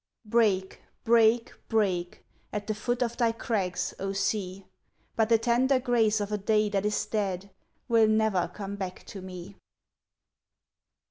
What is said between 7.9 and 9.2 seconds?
never come back